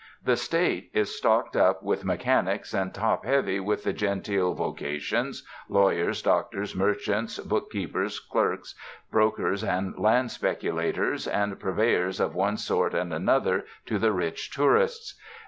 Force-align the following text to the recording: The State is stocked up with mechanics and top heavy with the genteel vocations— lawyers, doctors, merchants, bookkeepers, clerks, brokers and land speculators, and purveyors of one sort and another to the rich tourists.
The 0.23 0.35
State 0.35 0.89
is 0.95 1.15
stocked 1.15 1.55
up 1.55 1.83
with 1.83 2.03
mechanics 2.03 2.73
and 2.73 2.91
top 2.91 3.23
heavy 3.23 3.59
with 3.59 3.83
the 3.83 3.93
genteel 3.93 4.55
vocations— 4.55 5.45
lawyers, 5.69 6.23
doctors, 6.23 6.75
merchants, 6.75 7.37
bookkeepers, 7.37 8.19
clerks, 8.19 8.73
brokers 9.11 9.63
and 9.63 9.95
land 9.99 10.31
speculators, 10.31 11.27
and 11.27 11.59
purveyors 11.59 12.19
of 12.19 12.33
one 12.33 12.57
sort 12.57 12.95
and 12.95 13.13
another 13.13 13.65
to 13.85 13.99
the 13.99 14.11
rich 14.11 14.49
tourists. 14.49 15.21